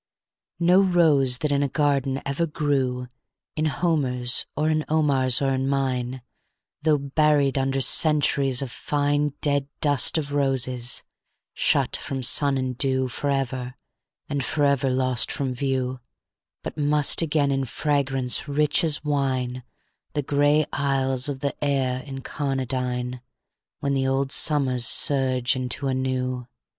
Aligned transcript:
VI 0.59 0.65
No 0.65 0.81
rose 0.81 1.37
that 1.37 1.51
in 1.51 1.61
a 1.61 1.67
garden 1.67 2.23
ever 2.25 2.47
grew, 2.47 3.07
In 3.55 3.65
Homer's 3.65 4.47
or 4.57 4.67
in 4.67 4.83
Omar's 4.89 5.43
or 5.43 5.51
in 5.53 5.67
mine, 5.67 6.23
Though 6.81 6.97
buried 6.97 7.55
under 7.55 7.81
centuries 7.81 8.63
of 8.63 8.71
fine 8.71 9.33
Dead 9.41 9.67
dust 9.79 10.17
of 10.17 10.31
roses, 10.33 11.03
shut 11.53 11.95
from 11.95 12.23
sun 12.23 12.57
and 12.57 12.75
dew 12.75 13.09
Forever, 13.09 13.75
and 14.27 14.43
forever 14.43 14.89
lost 14.89 15.31
from 15.31 15.53
view, 15.53 15.99
But 16.63 16.79
must 16.79 17.21
again 17.21 17.51
in 17.51 17.65
fragrance 17.65 18.47
rich 18.47 18.83
as 18.83 19.03
wine 19.03 19.61
The 20.13 20.23
grey 20.23 20.65
aisles 20.73 21.29
of 21.29 21.41
the 21.41 21.53
air 21.63 22.01
incarnadine 22.03 23.21
When 23.81 23.93
the 23.93 24.07
old 24.07 24.31
summers 24.31 24.87
surge 24.87 25.55
into 25.55 25.85
a 25.85 25.93
new. 25.93 26.47